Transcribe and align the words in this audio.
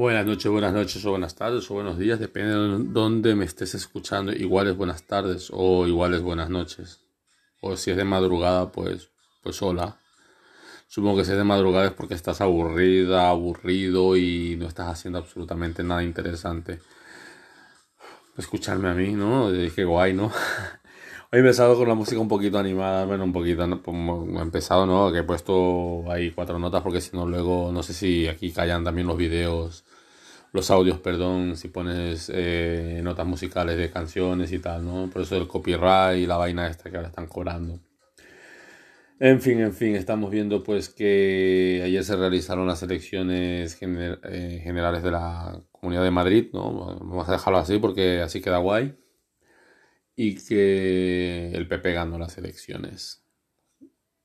Buenas 0.00 0.24
noches, 0.24 0.50
buenas 0.50 0.72
noches 0.72 1.04
o 1.04 1.10
buenas 1.10 1.34
tardes 1.34 1.70
o 1.70 1.74
buenos 1.74 1.98
días, 1.98 2.18
depende 2.18 2.54
de 2.54 2.84
dónde 2.90 3.34
me 3.34 3.44
estés 3.44 3.74
escuchando. 3.74 4.32
Iguales 4.32 4.74
buenas 4.74 5.02
tardes 5.02 5.50
o 5.52 5.86
iguales 5.86 6.22
buenas 6.22 6.48
noches. 6.48 7.00
O 7.60 7.76
si 7.76 7.90
es 7.90 7.98
de 7.98 8.04
madrugada, 8.04 8.72
pues, 8.72 9.10
pues 9.42 9.60
hola. 9.60 9.98
Supongo 10.88 11.18
que 11.18 11.26
si 11.26 11.32
es 11.32 11.36
de 11.36 11.44
madrugada 11.44 11.88
es 11.88 11.92
porque 11.92 12.14
estás 12.14 12.40
aburrida, 12.40 13.28
aburrido 13.28 14.16
y 14.16 14.56
no 14.58 14.68
estás 14.68 14.88
haciendo 14.88 15.18
absolutamente 15.18 15.84
nada 15.84 16.02
interesante. 16.02 16.80
Escucharme 18.38 18.88
a 18.88 18.94
mí, 18.94 19.12
¿no? 19.12 19.50
Qué 19.76 19.84
guay, 19.84 20.14
¿no? 20.14 20.32
He 21.32 21.38
empezado 21.38 21.76
con 21.76 21.86
la 21.86 21.94
música 21.94 22.20
un 22.20 22.26
poquito 22.26 22.58
animada, 22.58 23.04
bueno, 23.04 23.22
un 23.24 23.32
poquito, 23.34 23.62
he 23.62 24.40
empezado, 24.40 24.86
¿no? 24.86 25.12
Que 25.12 25.18
he 25.18 25.22
puesto 25.24 26.10
ahí 26.10 26.30
cuatro 26.32 26.58
notas 26.58 26.82
porque 26.82 27.02
si 27.02 27.14
no 27.14 27.26
luego, 27.26 27.70
no 27.70 27.82
sé 27.82 27.92
si 27.92 28.26
aquí 28.26 28.50
callan 28.50 28.82
también 28.82 29.06
los 29.06 29.16
videos, 29.16 29.84
los 30.52 30.70
audios, 30.70 30.98
perdón, 30.98 31.56
si 31.56 31.68
pones 31.68 32.30
eh, 32.34 33.00
notas 33.02 33.26
musicales 33.26 33.76
de 33.76 33.90
canciones 33.90 34.52
y 34.52 34.58
tal, 34.58 34.84
¿no? 34.84 35.08
Por 35.10 35.22
eso 35.22 35.36
el 35.36 35.46
copyright 35.46 36.18
y 36.18 36.26
la 36.26 36.36
vaina 36.36 36.68
esta 36.68 36.90
que 36.90 36.96
ahora 36.96 37.08
están 37.08 37.26
cobrando. 37.26 37.80
En 39.20 39.40
fin, 39.42 39.60
en 39.60 39.74
fin, 39.74 39.96
estamos 39.96 40.30
viendo 40.30 40.64
pues 40.64 40.88
que 40.88 41.82
ayer 41.84 42.02
se 42.02 42.16
realizaron 42.16 42.66
las 42.66 42.82
elecciones 42.82 43.78
eh, 43.82 44.60
generales 44.64 45.02
de 45.02 45.10
la 45.10 45.62
Comunidad 45.72 46.04
de 46.04 46.10
Madrid, 46.10 46.48
¿no? 46.54 46.96
Vamos 47.00 47.28
a 47.28 47.32
dejarlo 47.32 47.58
así 47.58 47.78
porque 47.78 48.22
así 48.22 48.40
queda 48.40 48.58
guay 48.58 48.96
y 50.16 50.36
que 50.36 51.50
el 51.52 51.68
PP 51.68 51.92
ganó 51.92 52.18
las 52.18 52.38
elecciones. 52.38 53.24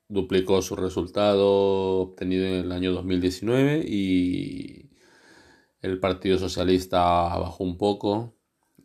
Duplicó 0.07 0.61
su 0.61 0.75
resultado 0.75 1.99
obtenido 1.99 2.45
en 2.45 2.53
el 2.53 2.71
año 2.71 2.93
2019 2.93 3.83
y 3.87 4.84
el 5.85 5.99
Partido 5.99 6.37
Socialista 6.39 7.01
bajó 7.01 7.63
un 7.63 7.77
poco. 7.77 8.35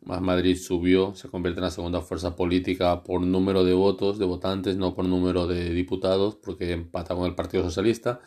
Más 0.03 0.20
Madrid 0.23 0.56
subió, 0.56 1.15
se 1.15 1.29
convierte 1.29 1.61
en 1.61 1.65
la 1.65 1.70
segunda 1.70 2.01
fuerza 2.01 2.37
política 2.37 3.03
por 3.03 3.23
número 3.23 3.65
de 3.65 3.75
votos, 3.75 4.19
de 4.19 4.27
votantes, 4.27 4.77
no 4.77 4.95
por 4.95 5.05
número 5.07 5.47
de 5.47 5.70
diputados, 5.70 6.37
porque 6.37 6.73
empata 6.73 7.15
con 7.15 7.27
el 7.27 7.34
Partido 7.34 7.65
Socialista. 7.65 8.20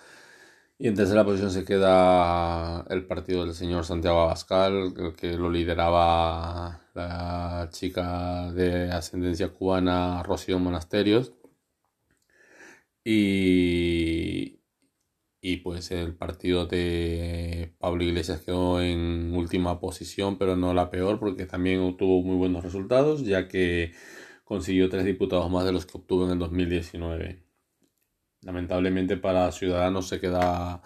Y 0.77 0.87
en 0.87 0.95
tercera 0.95 1.23
posición 1.23 1.51
se 1.51 1.65
queda 1.65 2.85
el 2.89 3.05
partido 3.05 3.45
del 3.45 3.53
señor 3.53 3.85
Santiago 3.85 4.21
Abascal, 4.21 5.13
que 5.17 5.37
lo 5.37 5.49
lideraba 5.49 6.81
la 6.93 7.69
chica 7.71 8.51
de 8.53 8.91
ascendencia 8.91 9.49
cubana 9.49 10.23
Rocío 10.23 10.59
Monasterios. 10.59 11.33
Y, 13.05 14.62
y 15.45 15.57
pues 15.57 15.91
el 15.91 16.15
partido 16.15 16.67
de 16.67 17.75
Pablo 17.77 18.05
Iglesias 18.05 18.39
quedó 18.41 18.81
en 18.81 19.35
última 19.35 19.77
posición, 19.81 20.37
pero 20.37 20.55
no 20.55 20.73
la 20.73 20.89
peor, 20.89 21.19
porque 21.19 21.45
también 21.45 21.81
obtuvo 21.81 22.23
muy 22.23 22.37
buenos 22.37 22.63
resultados, 22.63 23.25
ya 23.25 23.49
que 23.49 23.91
consiguió 24.45 24.89
tres 24.89 25.03
diputados 25.03 25.51
más 25.51 25.65
de 25.65 25.73
los 25.73 25.85
que 25.85 25.97
obtuvo 25.97 26.25
en 26.25 26.31
el 26.31 26.39
2019. 26.39 27.43
Lamentablemente 28.41 29.17
para 29.17 29.51
Ciudadanos 29.51 30.07
se 30.07 30.21
queda 30.21 30.81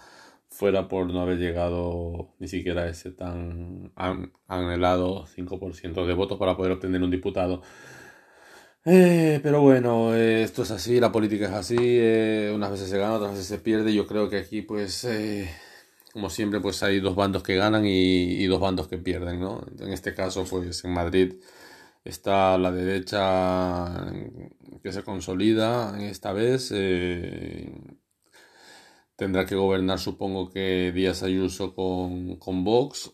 fuera 0.49 0.87
por 0.87 1.05
no 1.13 1.21
haber 1.21 1.37
llegado 1.37 2.33
ni 2.39 2.47
siquiera 2.47 2.83
a 2.83 2.89
ese 2.89 3.11
tan 3.11 3.91
anhelado 4.47 5.27
5% 5.27 6.07
de 6.07 6.13
votos 6.15 6.39
para 6.39 6.57
poder 6.57 6.71
obtener 6.71 7.03
un 7.03 7.11
diputado. 7.11 7.61
Eh, 8.89 9.41
pero 9.43 9.61
bueno, 9.61 10.15
eh, 10.15 10.43
esto 10.43 10.63
es 10.63 10.71
así, 10.71 10.97
la 11.01 11.11
política 11.11 11.47
es 11.47 11.51
así, 11.51 11.75
eh, 11.77 12.53
unas 12.55 12.71
veces 12.71 12.89
se 12.89 12.97
gana, 12.97 13.15
otras 13.15 13.31
veces 13.31 13.47
se 13.47 13.57
pierde. 13.59 13.93
Yo 13.93 14.07
creo 14.07 14.29
que 14.29 14.37
aquí, 14.37 14.61
pues, 14.61 15.05
como 16.13 16.29
siempre, 16.29 16.61
pues 16.61 16.81
hay 16.83 17.01
dos 17.01 17.15
bandos 17.15 17.43
que 17.43 17.55
ganan 17.55 17.85
y, 17.85 18.41
y, 18.41 18.45
dos 18.45 18.61
bandos 18.61 18.87
que 18.87 18.97
pierden, 18.97 19.41
¿no? 19.41 19.61
En 19.79 19.91
este 19.91 20.13
caso, 20.13 20.45
pues 20.49 20.85
en 20.85 20.93
Madrid 20.93 21.33
está 22.05 22.57
la 22.57 22.71
derecha 22.71 24.07
que 24.81 24.91
se 24.93 25.03
consolida 25.03 25.97
esta 26.01 26.31
vez. 26.33 26.71
Eh, 26.73 27.69
tendrá 29.17 29.45
que 29.45 29.55
gobernar, 29.55 29.99
supongo 29.99 30.49
que 30.49 30.91
Díaz 30.93 31.23
Ayuso 31.23 31.75
con, 31.75 32.37
con 32.37 32.63
Vox, 32.63 33.11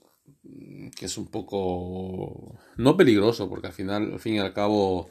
que 0.96 1.06
es 1.06 1.18
un 1.18 1.28
poco, 1.28 2.60
no 2.78 2.96
peligroso, 2.98 3.50
porque 3.50 3.68
al 3.68 3.74
final, 3.74 4.14
al 4.14 4.20
fin 4.20 4.36
y 4.36 4.40
al 4.40 4.54
cabo, 4.54 5.10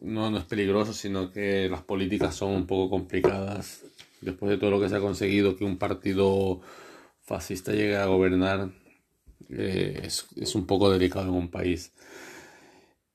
no, 0.00 0.30
no 0.30 0.38
es 0.38 0.44
peligroso, 0.44 0.92
sino 0.92 1.30
que 1.30 1.68
las 1.68 1.82
políticas 1.82 2.34
son 2.34 2.50
un 2.50 2.66
poco 2.66 2.90
complicadas. 2.90 3.84
Después 4.20 4.50
de 4.50 4.58
todo 4.58 4.70
lo 4.70 4.80
que 4.80 4.88
se 4.88 4.96
ha 4.96 5.00
conseguido, 5.00 5.56
que 5.56 5.64
un 5.64 5.78
partido 5.78 6.60
fascista 7.22 7.72
llegue 7.72 7.96
a 7.96 8.06
gobernar, 8.06 8.70
eh, 9.50 10.00
es, 10.04 10.26
es 10.36 10.54
un 10.54 10.66
poco 10.66 10.90
delicado 10.90 11.28
en 11.28 11.34
un 11.34 11.50
país. 11.50 11.92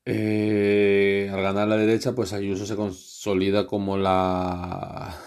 Eh, 0.05 1.29
al 1.31 1.41
ganar 1.41 1.67
la 1.67 1.77
derecha, 1.77 2.13
pues 2.13 2.33
Ayuso 2.33 2.66
se 2.66 2.75
consolida 2.75 3.65
como 3.67 3.97
la, 3.97 5.17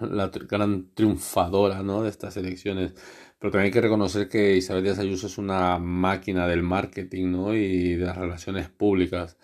la 0.00 0.28
gran 0.28 0.94
triunfadora 0.94 1.82
¿no? 1.82 2.02
de 2.02 2.10
estas 2.10 2.36
elecciones. 2.36 2.94
Pero 3.38 3.50
también 3.50 3.66
hay 3.66 3.72
que 3.72 3.80
reconocer 3.80 4.28
que 4.28 4.56
Isabel 4.56 4.84
Díaz 4.84 4.98
Ayuso 4.98 5.26
es 5.26 5.38
una 5.38 5.78
máquina 5.78 6.46
del 6.46 6.62
marketing 6.62 7.32
¿no? 7.32 7.54
y 7.54 7.94
de 7.94 8.06
las 8.06 8.16
relaciones 8.16 8.68
públicas. 8.68 9.36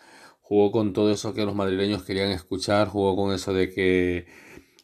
Jugó 0.51 0.73
con 0.73 0.93
todo 0.93 1.13
eso 1.13 1.33
que 1.33 1.45
los 1.45 1.55
madrileños 1.55 2.03
querían 2.03 2.33
escuchar, 2.33 2.89
jugó 2.89 3.15
con 3.15 3.33
eso 3.33 3.55
de 3.55 3.71
que 3.71 4.27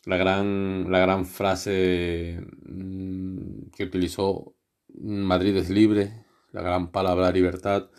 la 0.04 0.16
gran, 0.16 0.92
la 0.92 1.00
gran 1.00 1.26
frase 1.26 2.40
mm, 2.68 3.70
que 3.76 3.82
utilizó 3.82 4.54
Madrid 4.94 5.56
es 5.56 5.68
libre, 5.68 6.24
la 6.52 6.62
gran 6.62 6.92
palabra 6.92 7.32
libertad, 7.32 7.90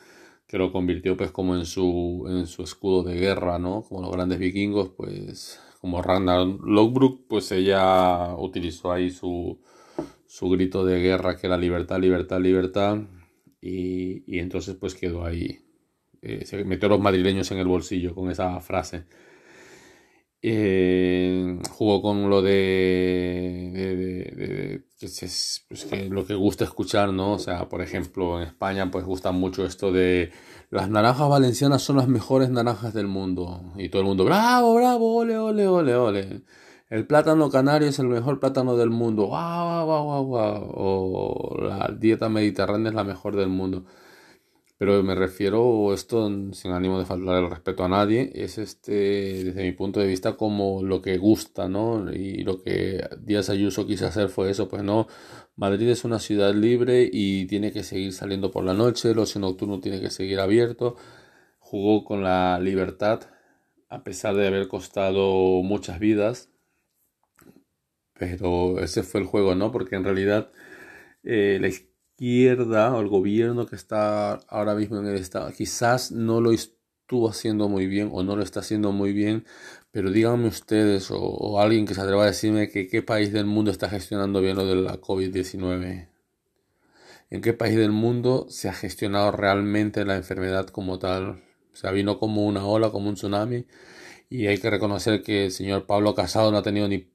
que 0.47 0.57
lo 0.57 0.72
convirtió 0.72 1.17
pues 1.17 1.31
como 1.31 1.57
en 1.57 1.66
su, 1.66 2.25
en 2.29 2.47
su 2.47 2.63
escudo 2.63 3.03
de 3.03 3.16
guerra, 3.19 3.59
¿no? 3.59 3.81
Como 3.81 4.01
los 4.01 4.13
grandes 4.13 4.39
vikingos, 4.39 4.91
pues 4.95 5.59
como 5.81 6.01
Ragnar 6.01 6.47
Lothbrok, 6.47 7.28
pues 7.28 7.51
ella 7.51 8.34
utilizó 8.38 8.94
ahí 8.94 9.09
su, 9.09 9.59
su 10.25 10.49
grito 10.49 10.85
de 10.85 11.01
guerra 11.01 11.35
que 11.35 11.47
era 11.47 11.57
libertad, 11.57 11.99
libertad, 11.99 12.39
libertad, 12.39 12.99
y, 13.59 14.23
y 14.25 14.39
entonces 14.39 14.78
pues 14.79 14.95
quedó 14.95 15.25
ahí, 15.25 15.59
eh, 16.22 16.45
se 16.45 16.63
metió 16.63 16.88
a 16.88 16.91
los 16.91 17.00
madrileños 17.00 17.51
en 17.51 17.59
el 17.59 17.67
bolsillo 17.67 18.16
con 18.16 18.29
esa 18.31 18.59
frase. 18.61 19.05
Eh, 20.41 21.59
jugó 21.72 22.01
con 22.01 22.29
lo 22.29 22.41
de, 22.41 23.72
de, 23.73 24.83
pues, 25.00 25.85
que 25.89 26.09
lo 26.09 26.25
que 26.25 26.35
gusta 26.35 26.63
escuchar, 26.63 27.11
¿no? 27.11 27.33
O 27.33 27.39
sea, 27.39 27.67
por 27.67 27.81
ejemplo, 27.81 28.39
en 28.39 28.47
España 28.47 28.89
pues 28.91 29.03
gusta 29.03 29.31
mucho 29.31 29.66
esto 29.66 29.91
de 29.91 30.31
las 30.69 30.89
naranjas 30.89 31.28
valencianas 31.29 31.81
son 31.81 31.97
las 31.97 32.07
mejores 32.07 32.49
naranjas 32.49 32.94
del 32.94 33.07
mundo. 33.07 33.73
Y 33.78 33.89
todo 33.89 34.01
el 34.03 34.07
mundo, 34.07 34.25
bravo, 34.25 34.75
bravo, 34.75 35.16
ole, 35.17 35.38
ole, 35.38 35.67
ole, 35.67 35.95
ole. 35.95 36.44
El 36.89 37.05
plátano 37.07 37.49
canario 37.49 37.89
es 37.89 37.99
el 37.99 38.07
mejor 38.07 38.39
plátano 38.39 38.78
del 38.78 38.89
mundo. 38.91 39.25
Guau, 39.25 39.85
guau, 39.85 40.03
guau, 40.05 40.25
guau. 40.25 40.72
O 40.75 41.57
la 41.61 41.94
dieta 41.97 42.29
mediterránea 42.29 42.89
es 42.89 42.95
la 42.95 43.03
mejor 43.03 43.35
del 43.35 43.49
mundo 43.49 43.85
pero 44.77 45.01
me 45.03 45.15
refiero, 45.15 45.93
esto 45.93 46.29
sin 46.53 46.71
ánimo 46.71 46.99
de 46.99 47.05
faltar 47.05 47.43
el 47.43 47.49
respeto 47.49 47.83
a 47.83 47.89
nadie, 47.89 48.31
es 48.35 48.59
este, 48.59 49.43
desde 49.45 49.63
mi 49.63 49.71
punto 49.71 49.99
de 49.99 50.07
vista, 50.07 50.38
como 50.38 50.83
lo 50.83 51.01
que 51.01 51.17
gusta, 51.17 51.67
¿no? 51.67 52.11
Y 52.13 52.43
lo 52.43 52.61
que 52.61 53.03
Díaz 53.19 53.49
Ayuso 53.49 53.87
quiso 53.87 54.05
hacer 54.05 54.29
fue 54.29 54.51
eso, 54.51 54.67
pues 54.69 54.83
no, 54.83 55.07
Madrid 55.55 55.89
es 55.89 56.03
una 56.05 56.19
ciudad 56.19 56.53
libre 56.53 57.09
y 57.11 57.47
tiene 57.47 57.71
que 57.71 57.83
seguir 57.83 58.13
saliendo 58.13 58.51
por 58.51 58.63
la 58.63 58.73
noche, 58.75 59.11
el 59.11 59.19
ocio 59.19 59.41
nocturno 59.41 59.79
tiene 59.79 59.99
que 59.99 60.11
seguir 60.11 60.40
abierto, 60.40 60.96
jugó 61.59 62.05
con 62.05 62.23
la 62.23 62.59
libertad, 62.59 63.22
a 63.90 64.03
pesar 64.03 64.35
de 64.35 64.47
haber 64.47 64.67
costado 64.67 65.63
muchas 65.63 65.99
vidas, 65.99 66.49
pero 68.13 68.79
ese 68.79 69.03
fue 69.03 69.22
el 69.22 69.28
juego, 69.28 69.55
¿no? 69.55 69.72
Porque 69.72 69.96
en 69.96 70.03
realidad 70.03 70.52
eh, 71.23 71.57
la 71.61 71.67
o 72.19 72.99
el 73.02 73.08
gobierno 73.08 73.67
que 73.67 73.75
está 73.75 74.34
ahora 74.47 74.73
mismo 74.73 74.97
en 74.99 75.05
el 75.05 75.16
Estado 75.16 75.52
quizás 75.52 76.11
no 76.11 76.41
lo 76.41 76.52
estuvo 76.52 77.29
haciendo 77.29 77.69
muy 77.69 77.87
bien 77.87 78.09
o 78.11 78.23
no 78.23 78.35
lo 78.35 78.43
está 78.43 78.61
haciendo 78.61 78.91
muy 78.91 79.14
bien, 79.14 79.46
pero 79.91 80.11
díganme 80.11 80.47
ustedes 80.47 81.09
o, 81.11 81.61
alguien 81.61 81.85
que 81.85 81.93
se 81.93 82.02
atreva 82.02 82.23
a 82.23 82.28
decirme 82.28 82.69
que 82.69 82.87
qué 82.87 83.02
país 83.03 83.31
del 83.31 83.46
mundo 83.46 83.72
está 83.72 83.90
gestionando 83.90 84.41
bien 84.41 84.58
lo 84.58 84.66
de 84.66 84.75
la 84.75 84.99
COVID-19. 84.99 86.09
¿En 87.29 87.41
qué 87.41 87.53
país 87.53 87.75
del 87.75 87.91
mundo 87.91 88.47
se 88.49 88.69
ha 88.69 88.73
gestionado 88.73 89.31
realmente 89.31 90.05
la 90.05 90.16
enfermedad 90.16 90.67
como 90.67 90.97
tal? 90.97 91.43
O 91.73 91.75
sea, 91.75 91.91
vino 91.91 92.19
como 92.19 92.46
una 92.46 92.66
ola, 92.66 92.90
como 92.90 93.09
un 93.09 93.16
tsunami. 93.16 93.66
Y 94.29 94.47
hay 94.47 94.58
que 94.58 94.69
reconocer 94.69 95.23
que 95.23 95.46
el 95.46 95.52
señor 95.52 95.85
Pablo 95.85 96.16
Casado 96.16 96.52
no 96.52 96.58
ha 96.58 96.64
tenido 96.64 96.87
ni 96.87 97.09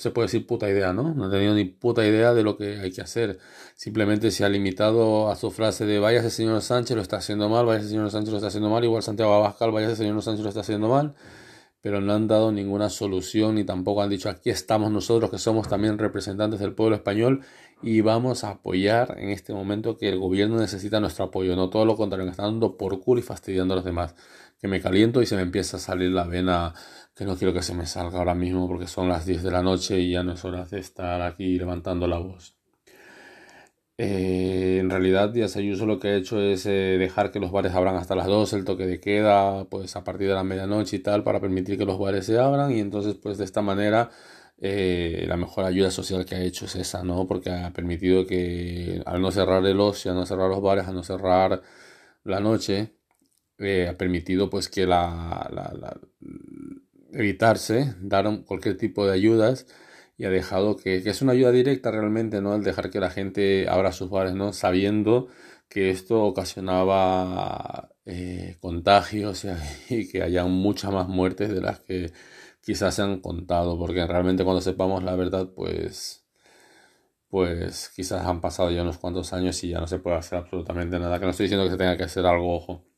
se 0.00 0.10
puede 0.10 0.26
decir 0.26 0.46
puta 0.46 0.68
idea, 0.68 0.92
¿no? 0.92 1.14
No 1.14 1.26
ha 1.26 1.30
tenido 1.30 1.54
ni 1.54 1.64
puta 1.64 2.06
idea 2.06 2.32
de 2.32 2.42
lo 2.42 2.56
que 2.56 2.80
hay 2.80 2.90
que 2.90 3.02
hacer. 3.02 3.38
Simplemente 3.76 4.30
se 4.30 4.44
ha 4.44 4.48
limitado 4.48 5.30
a 5.30 5.36
su 5.36 5.50
frase 5.50 5.84
de 5.86 5.98
váyase 5.98 6.30
señor 6.30 6.62
Sánchez, 6.62 6.96
lo 6.96 7.02
está 7.02 7.18
haciendo 7.18 7.48
mal, 7.48 7.66
váyase 7.66 7.88
señor 7.88 8.10
Sánchez, 8.10 8.30
lo 8.30 8.36
está 8.38 8.48
haciendo 8.48 8.70
mal, 8.70 8.82
igual 8.84 9.02
Santiago 9.02 9.34
Abascal, 9.34 9.72
váyase 9.72 9.96
señor 9.96 10.22
Sánchez, 10.22 10.42
lo 10.42 10.48
está 10.48 10.60
haciendo 10.60 10.88
mal, 10.88 11.14
pero 11.82 12.00
no 12.00 12.12
han 12.14 12.28
dado 12.28 12.52
ninguna 12.52 12.88
solución 12.88 13.56
ni 13.56 13.64
tampoco 13.64 14.02
han 14.02 14.10
dicho 14.10 14.28
aquí 14.28 14.50
estamos 14.50 14.90
nosotros 14.90 15.30
que 15.30 15.38
somos 15.38 15.68
también 15.68 15.98
representantes 15.98 16.60
del 16.60 16.74
pueblo 16.74 16.96
español 16.96 17.42
y 17.82 18.00
vamos 18.02 18.44
a 18.44 18.50
apoyar 18.50 19.16
en 19.18 19.30
este 19.30 19.52
momento 19.54 19.96
que 19.96 20.08
el 20.08 20.18
gobierno 20.18 20.58
necesita 20.58 21.00
nuestro 21.00 21.26
apoyo, 21.26 21.56
no 21.56 21.70
todo 21.70 21.84
lo 21.84 21.96
contrario, 21.96 22.26
que 22.26 22.32
está 22.32 22.44
dando 22.44 22.76
por 22.76 23.00
culo 23.00 23.20
y 23.20 23.22
fastidiando 23.22 23.74
a 23.74 23.76
los 23.76 23.84
demás, 23.84 24.14
que 24.60 24.68
me 24.68 24.80
caliento 24.80 25.22
y 25.22 25.26
se 25.26 25.36
me 25.36 25.42
empieza 25.42 25.78
a 25.78 25.80
salir 25.80 26.10
la 26.10 26.24
vena 26.24 26.74
que 27.14 27.24
no 27.24 27.36
quiero 27.36 27.52
que 27.52 27.62
se 27.62 27.74
me 27.74 27.86
salga 27.86 28.18
ahora 28.18 28.34
mismo 28.34 28.68
porque 28.68 28.86
son 28.86 29.08
las 29.08 29.26
10 29.26 29.42
de 29.42 29.50
la 29.50 29.62
noche 29.62 29.98
y 30.00 30.12
ya 30.12 30.22
no 30.22 30.32
es 30.32 30.44
hora 30.44 30.64
de 30.66 30.78
estar 30.80 31.22
aquí 31.22 31.58
levantando 31.58 32.06
la 32.06 32.18
voz. 32.18 32.56
Eh, 34.02 34.78
en 34.80 34.88
realidad 34.88 35.28
Díaz 35.28 35.56
Ayuso 35.56 35.84
lo 35.84 35.98
que 35.98 36.08
ha 36.08 36.16
hecho 36.16 36.40
es 36.40 36.64
eh, 36.64 36.96
dejar 36.98 37.30
que 37.30 37.38
los 37.38 37.52
bares 37.52 37.74
abran 37.74 37.96
hasta 37.96 38.14
las 38.14 38.26
2, 38.28 38.54
el 38.54 38.64
toque 38.64 38.86
de 38.86 38.98
queda 38.98 39.66
pues 39.66 39.94
a 39.94 40.04
partir 40.04 40.28
de 40.28 40.34
la 40.34 40.42
medianoche 40.42 40.96
y 40.96 40.98
tal 41.00 41.22
para 41.22 41.38
permitir 41.40 41.76
que 41.76 41.84
los 41.84 41.98
bares 41.98 42.24
se 42.24 42.38
abran 42.38 42.72
y 42.72 42.80
entonces 42.80 43.14
pues 43.16 43.36
de 43.36 43.44
esta 43.44 43.60
manera 43.60 44.10
eh, 44.58 45.24
la 45.28 45.36
mejor 45.36 45.64
ayuda 45.66 45.90
social 45.90 46.24
que 46.26 46.34
ha 46.34 46.42
hecho 46.42 46.66
es 46.66 46.76
esa, 46.76 47.02
¿no? 47.02 47.26
Porque 47.26 47.50
ha 47.50 47.72
permitido 47.72 48.26
que 48.26 49.02
al 49.06 49.20
no 49.22 49.30
cerrar 49.32 49.64
el 49.66 49.80
ocio, 49.80 50.12
a 50.12 50.14
no 50.14 50.26
cerrar 50.26 50.48
los 50.48 50.62
bares, 50.62 50.86
a 50.86 50.92
no 50.92 51.02
cerrar 51.02 51.62
la 52.24 52.40
noche, 52.40 52.94
ha 53.88 53.96
permitido 53.98 54.50
pues 54.50 54.68
que 54.68 54.86
la, 54.86 55.48
la 55.52 56.00
evitarse 57.12 57.94
dar 58.00 58.44
cualquier 58.44 58.76
tipo 58.76 59.06
de 59.06 59.12
ayudas 59.12 59.66
y 60.16 60.24
ha 60.26 60.30
dejado 60.30 60.76
que, 60.76 60.96
es 60.96 61.22
una 61.22 61.32
ayuda 61.32 61.50
directa 61.50 61.90
realmente, 61.90 62.40
¿no? 62.40 62.54
El 62.54 62.62
dejar 62.62 62.90
que 62.90 63.00
la 63.00 63.10
gente 63.10 63.68
abra 63.68 63.92
sus 63.92 64.10
bares, 64.10 64.34
¿no? 64.34 64.52
Sabiendo 64.52 65.28
que 65.68 65.90
esto 65.90 66.22
ocasionaba 66.24 67.90
eh, 68.04 68.56
contagios 68.60 69.46
y, 69.88 70.08
que 70.08 70.22
haya 70.22 70.44
muchas 70.44 70.92
más 70.92 71.08
muertes 71.08 71.50
de 71.50 71.60
las 71.62 71.80
que 71.80 72.12
quizás 72.60 72.96
se 72.96 73.02
han 73.02 73.20
contado, 73.20 73.78
porque 73.78 74.06
realmente 74.06 74.44
cuando 74.44 74.60
sepamos 74.60 75.02
la 75.04 75.16
verdad, 75.16 75.48
pues, 75.54 76.26
pues 77.28 77.90
quizás 77.96 78.26
han 78.26 78.40
pasado 78.40 78.70
ya 78.70 78.82
unos 78.82 78.98
cuantos 78.98 79.32
años 79.32 79.62
y 79.64 79.70
ya 79.70 79.80
no 79.80 79.86
se 79.86 79.98
puede 80.00 80.16
hacer 80.16 80.38
absolutamente 80.38 80.98
nada. 80.98 81.18
Que 81.18 81.24
no 81.24 81.30
estoy 81.30 81.44
diciendo 81.44 81.64
que 81.64 81.72
se 81.72 81.78
tenga 81.78 81.96
que 81.96 82.04
hacer 82.04 82.26
algo, 82.26 82.54
ojo. 82.56 82.89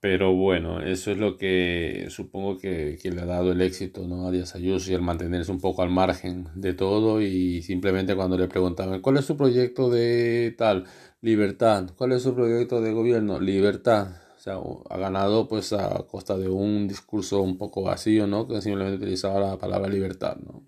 Pero 0.00 0.32
bueno, 0.32 0.80
eso 0.80 1.10
es 1.10 1.18
lo 1.18 1.36
que 1.36 2.06
supongo 2.10 2.56
que, 2.56 2.98
le 3.02 3.20
ha 3.20 3.26
dado 3.26 3.50
el 3.50 3.60
éxito 3.60 4.06
¿no? 4.06 4.28
a 4.28 4.30
Díaz 4.30 4.54
Ayuso 4.54 4.92
y 4.92 4.94
el 4.94 5.02
mantenerse 5.02 5.50
un 5.50 5.60
poco 5.60 5.82
al 5.82 5.90
margen 5.90 6.48
de 6.54 6.72
todo 6.72 7.20
y 7.20 7.62
simplemente 7.62 8.14
cuando 8.14 8.38
le 8.38 8.46
preguntaban 8.46 9.00
cuál 9.00 9.16
es 9.16 9.24
su 9.24 9.36
proyecto 9.36 9.90
de 9.90 10.54
tal, 10.56 10.84
libertad, 11.20 11.90
cuál 11.96 12.12
es 12.12 12.22
su 12.22 12.32
proyecto 12.34 12.80
de 12.80 12.92
gobierno, 12.92 13.40
libertad. 13.40 14.08
O 14.36 14.40
sea, 14.40 14.58
ha 14.90 14.98
ganado 14.98 15.48
pues 15.48 15.72
a 15.72 16.06
costa 16.08 16.38
de 16.38 16.48
un 16.48 16.86
discurso 16.86 17.42
un 17.42 17.58
poco 17.58 17.82
vacío, 17.82 18.28
¿no? 18.28 18.46
Que 18.46 18.62
simplemente 18.62 18.98
utilizaba 18.98 19.40
la 19.40 19.58
palabra 19.58 19.88
libertad, 19.88 20.36
¿no? 20.36 20.64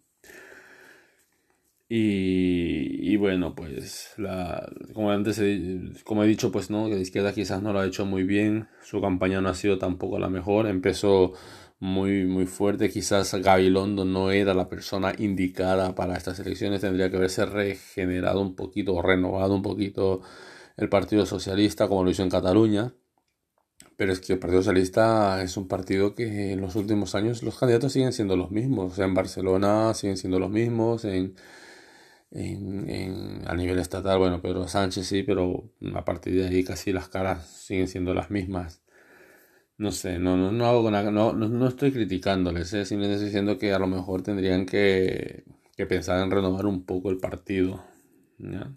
Y, 1.92 3.16
bueno, 3.16 3.56
pues 3.56 4.14
la, 4.16 4.70
como 4.94 5.10
antes 5.10 5.40
he, 5.40 5.92
como 6.04 6.22
he 6.22 6.28
dicho, 6.28 6.52
pues 6.52 6.70
no, 6.70 6.86
que 6.88 6.94
la 6.94 7.00
izquierda 7.00 7.32
quizás 7.32 7.62
no 7.62 7.72
lo 7.72 7.80
ha 7.80 7.86
hecho 7.86 8.06
muy 8.06 8.22
bien, 8.22 8.68
su 8.84 9.00
campaña 9.00 9.40
no 9.40 9.48
ha 9.48 9.54
sido 9.54 9.76
tampoco 9.78 10.20
la 10.20 10.28
mejor, 10.28 10.68
empezó 10.68 11.32
muy 11.80 12.26
muy 12.26 12.46
fuerte, 12.46 12.90
quizás 12.90 13.34
Gabilondo 13.34 14.04
no 14.04 14.30
era 14.30 14.54
la 14.54 14.68
persona 14.68 15.14
indicada 15.18 15.96
para 15.96 16.16
estas 16.16 16.38
elecciones, 16.38 16.82
tendría 16.82 17.10
que 17.10 17.16
haberse 17.16 17.44
regenerado 17.44 18.40
un 18.40 18.54
poquito 18.54 18.94
o 18.94 19.02
renovado 19.02 19.56
un 19.56 19.62
poquito 19.62 20.20
el 20.76 20.88
Partido 20.88 21.26
Socialista 21.26 21.88
como 21.88 22.04
lo 22.04 22.10
hizo 22.10 22.22
en 22.22 22.30
Cataluña. 22.30 22.94
Pero 23.96 24.12
es 24.12 24.20
que 24.20 24.34
el 24.34 24.38
Partido 24.38 24.62
Socialista 24.62 25.42
es 25.42 25.56
un 25.56 25.68
partido 25.68 26.14
que 26.14 26.52
en 26.52 26.60
los 26.60 26.76
últimos 26.76 27.14
años 27.14 27.42
los 27.42 27.58
candidatos 27.58 27.92
siguen 27.92 28.12
siendo 28.12 28.36
los 28.36 28.50
mismos. 28.50 28.92
O 28.92 28.94
sea, 28.96 29.04
en 29.06 29.14
Barcelona 29.14 29.92
siguen 29.94 30.16
siendo 30.16 30.38
los 30.38 30.50
mismos, 30.50 31.04
en, 31.04 31.34
en, 32.32 33.42
a 33.46 33.54
nivel 33.54 33.78
estatal, 33.78 34.18
bueno, 34.18 34.40
Pedro 34.40 34.68
Sánchez 34.68 35.06
sí, 35.06 35.22
pero 35.22 35.70
a 35.94 36.04
partir 36.04 36.34
de 36.34 36.48
ahí 36.48 36.64
casi 36.64 36.92
las 36.92 37.08
caras 37.08 37.46
siguen 37.46 37.88
siendo 37.88 38.14
las 38.14 38.30
mismas. 38.30 38.82
No 39.78 39.92
sé, 39.92 40.18
no, 40.18 40.36
no, 40.36 40.52
no 40.52 40.66
hago 40.66 40.90
no, 40.90 41.32
no, 41.32 41.32
no 41.32 41.66
estoy 41.68 41.90
criticándoles, 41.92 42.72
¿eh? 42.74 42.84
simplemente 42.84 43.14
estoy 43.14 43.28
diciendo 43.28 43.58
que 43.58 43.72
a 43.72 43.78
lo 43.78 43.86
mejor 43.86 44.22
tendrían 44.22 44.66
que, 44.66 45.44
que 45.76 45.86
pensar 45.86 46.22
en 46.22 46.30
renovar 46.30 46.66
un 46.66 46.84
poco 46.84 47.10
el 47.10 47.18
partido. 47.18 47.82
¿ya? 48.38 48.70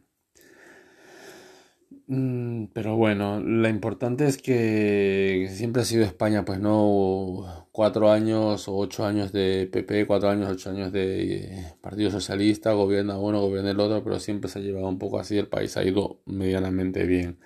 Mm, 2.07 2.65
pero 2.73 2.97
bueno, 2.97 3.39
lo 3.39 3.69
importante 3.69 4.25
es 4.27 4.37
que 4.37 5.47
siempre 5.51 5.81
ha 5.81 5.85
sido 5.85 6.03
España, 6.03 6.43
pues 6.43 6.59
no 6.59 7.67
cuatro 7.71 8.11
años 8.11 8.67
o 8.67 8.75
ocho 8.75 9.05
años 9.05 9.31
de 9.31 9.69
PP, 9.71 10.05
cuatro 10.05 10.29
años, 10.29 10.49
ocho 10.51 10.69
años 10.69 10.91
de 10.91 11.65
Partido 11.81 12.11
Socialista, 12.11 12.73
gobierna 12.73 13.17
uno, 13.17 13.39
gobierna 13.41 13.71
el 13.71 13.79
otro, 13.79 14.03
pero 14.03 14.19
siempre 14.19 14.49
se 14.49 14.59
ha 14.59 14.61
llevado 14.61 14.87
un 14.89 14.99
poco 14.99 15.17
así, 15.19 15.37
el 15.37 15.47
país 15.47 15.77
ha 15.77 15.83
ido 15.83 16.21
medianamente 16.25 17.05
bien. 17.05 17.39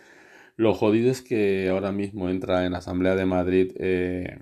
Lo 0.57 0.73
jodido 0.75 1.11
es 1.11 1.21
que 1.21 1.69
ahora 1.69 1.91
mismo 1.91 2.29
entra 2.29 2.65
en 2.65 2.73
la 2.73 2.79
Asamblea 2.79 3.15
de 3.15 3.25
Madrid 3.25 3.73
eh, 3.79 4.39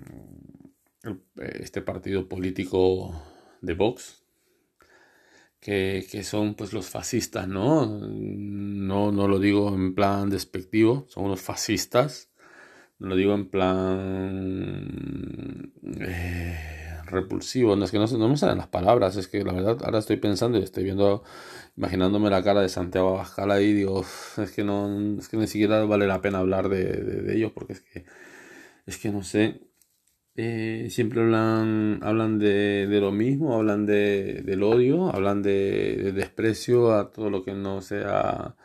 este 1.36 1.82
partido 1.82 2.30
político 2.30 3.14
de 3.62 3.74
Vox, 3.74 4.25
que, 5.66 6.24
son 6.24 6.54
pues 6.54 6.74
los 6.74 6.90
fascistas, 6.90 7.48
¿no? 7.48 7.88
¿no? 7.88 9.12
No 9.12 9.28
lo 9.28 9.40
digo 9.40 9.74
en 9.74 9.96
plan 9.96 10.30
despectivo, 10.30 11.08
son 11.10 11.26
unos 11.26 11.42
fascistas, 11.42 12.30
no 13.00 13.08
lo 13.08 13.16
digo 13.16 13.34
en 13.34 13.50
plan 13.50 14.92
eh, 16.02 17.00
repulsivo, 17.06 17.76
no 17.76 17.86
es 17.86 17.92
que 17.92 17.98
no, 17.98 18.06
no, 18.06 18.30
me 18.30 18.38
salen 18.38 18.60
las 18.60 18.68
palabras, 18.68 19.18
es 19.18 19.28
que 19.28 19.44
la 19.44 19.54
verdad 19.54 19.78
ahora 19.84 19.98
estoy 20.00 20.18
pensando 20.18 20.60
y 20.60 20.64
estoy 20.64 20.84
viendo, 20.84 21.24
imaginándome 21.76 22.30
la 22.30 22.44
cara 22.44 22.62
de 22.62 22.70
Santiago 22.70 23.16
Abascal 23.16 23.50
ahí, 23.50 23.74
digo, 23.74 24.06
es 24.38 24.52
que 24.52 24.64
no, 24.64 25.18
es 25.18 25.28
que 25.30 25.38
ni 25.38 25.48
siquiera 25.48 25.84
vale 25.86 26.06
la 26.06 26.22
pena 26.22 26.40
hablar 26.40 26.70
de, 26.70 26.84
de, 26.86 27.22
de 27.24 27.36
ellos 27.36 27.52
porque 27.54 27.74
es 27.74 27.82
que, 27.82 28.06
es 28.86 28.98
que 29.00 29.10
no 29.10 29.24
sé, 29.24 29.65
eh, 30.36 30.88
siempre 30.90 31.22
hablan, 31.22 32.00
hablan 32.04 32.40
de, 32.40 32.88
de, 32.88 33.00
lo 33.00 33.12
mismo, 33.12 33.56
hablan 33.56 33.86
de, 33.86 34.42
del 34.44 34.64
odio, 34.64 35.08
hablan 35.14 35.42
de, 35.42 36.12
desprecio 36.14 36.94
a 36.94 37.12
todo 37.12 37.30
lo 37.30 37.44
que 37.44 37.54
no 37.54 37.82
sea, 37.82 38.56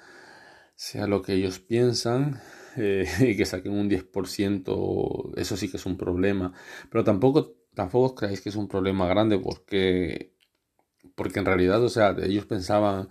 sea 0.75 1.07
lo 1.07 1.23
que 1.23 1.35
ellos 1.35 1.61
piensan. 1.61 2.41
Eh, 2.77 3.05
y 3.21 3.37
que 3.37 3.47
saquen 3.47 3.73
un 3.73 3.89
10%, 3.91 5.33
eso 5.37 5.57
sí 5.57 5.71
que 5.71 5.77
es 5.77 5.87
un 5.87 5.97
problema. 5.97 6.53
Pero 6.91 7.05
tampoco, 7.05 7.55
tampoco 7.75 8.15
creáis 8.15 8.41
que 8.41 8.49
es 8.51 8.57
un 8.57 8.69
problema 8.69 9.09
grande 9.09 9.39
porque, 9.39 10.35
porque 11.15 11.41
en 11.41 11.47
realidad, 11.47 11.83
o 11.83 11.89
sea, 11.89 12.17
ellos 12.23 12.47
pensaban 12.47 13.09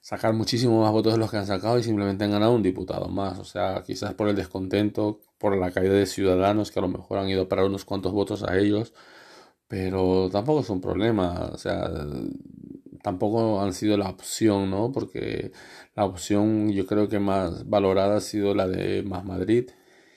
sacar 0.00 0.34
muchísimos 0.34 0.82
más 0.82 0.92
votos 0.92 1.14
de 1.14 1.18
los 1.18 1.30
que 1.30 1.38
han 1.38 1.46
sacado 1.46 1.78
y 1.78 1.82
simplemente 1.82 2.24
han 2.24 2.30
ganado 2.32 2.54
un 2.54 2.62
diputado 2.62 3.08
más. 3.08 3.38
O 3.38 3.44
sea, 3.44 3.82
quizás 3.86 4.14
por 4.14 4.28
el 4.28 4.36
descontento, 4.36 5.20
por 5.38 5.56
la 5.56 5.70
caída 5.70 5.94
de 5.94 6.06
ciudadanos 6.06 6.70
que 6.70 6.78
a 6.80 6.82
lo 6.82 6.88
mejor 6.88 7.18
han 7.18 7.28
ido 7.28 7.42
a 7.42 7.48
parar 7.48 7.66
unos 7.66 7.84
cuantos 7.84 8.12
votos 8.12 8.42
a 8.42 8.58
ellos, 8.58 8.94
pero 9.68 10.28
tampoco 10.30 10.60
es 10.60 10.70
un 10.70 10.80
problema. 10.80 11.50
O 11.52 11.58
sea, 11.58 11.90
tampoco 13.02 13.60
han 13.62 13.72
sido 13.72 13.96
la 13.96 14.08
opción, 14.10 14.70
¿no? 14.70 14.92
Porque 14.92 15.52
la 15.94 16.04
opción 16.04 16.72
yo 16.72 16.86
creo 16.86 17.08
que 17.08 17.18
más 17.18 17.68
valorada 17.68 18.16
ha 18.16 18.20
sido 18.20 18.54
la 18.54 18.68
de 18.68 19.02
Más 19.02 19.24
Madrid 19.24 19.70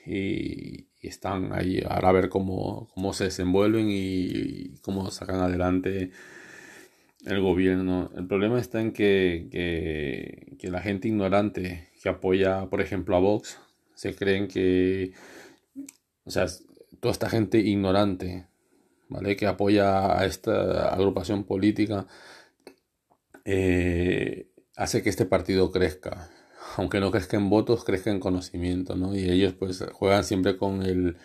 y, 0.06 0.88
están 1.02 1.52
ahí 1.52 1.82
ahora 1.88 2.10
a 2.10 2.12
ver 2.12 2.28
cómo, 2.28 2.88
cómo 2.94 3.12
se 3.12 3.24
desenvuelven 3.24 3.88
y 3.90 4.76
cómo 4.82 5.10
sacan 5.10 5.40
adelante 5.40 6.12
el 7.26 7.40
gobierno. 7.40 8.10
El 8.16 8.26
problema 8.26 8.60
está 8.60 8.80
en 8.80 8.92
que, 8.92 9.48
que, 10.58 10.70
la 10.70 10.80
gente 10.80 11.08
ignorante 11.08 11.88
que 12.02 12.08
apoya, 12.08 12.66
por 12.70 12.80
ejemplo, 12.80 13.16
a 13.16 13.20
Vox, 13.20 13.58
se 14.02 14.16
creen 14.16 14.48
que, 14.48 15.12
o 16.24 16.30
sea, 16.32 16.46
toda 16.98 17.12
esta 17.12 17.30
gente 17.30 17.58
ignorante, 17.60 18.48
¿vale? 19.08 19.36
Que 19.36 19.46
apoya 19.46 20.18
a 20.18 20.26
esta 20.26 20.88
agrupación 20.88 21.44
política, 21.44 22.08
eh, 23.44 24.48
hace 24.74 25.04
que 25.04 25.08
este 25.08 25.24
partido 25.24 25.70
crezca. 25.70 26.30
Aunque 26.76 26.98
no 26.98 27.12
crezca 27.12 27.36
en 27.36 27.48
votos, 27.48 27.84
crezca 27.84 28.10
en 28.10 28.18
conocimiento, 28.18 28.96
¿no? 28.96 29.14
Y 29.14 29.30
ellos 29.30 29.52
pues 29.52 29.84
juegan 29.92 30.24
siempre 30.24 30.56
con 30.56 30.82
el 30.82 31.16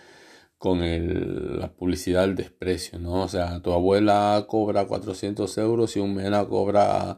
con 0.60 0.84
el, 0.84 1.60
la 1.60 1.74
publicidad 1.74 2.22
del 2.22 2.36
desprecio, 2.36 3.00
¿no? 3.00 3.24
O 3.24 3.28
sea, 3.28 3.60
tu 3.62 3.74
abuela 3.74 4.46
cobra 4.48 4.86
400 4.86 5.58
euros 5.58 5.96
y 5.96 6.00
un 6.00 6.14
mena 6.16 6.46
cobra 6.48 7.18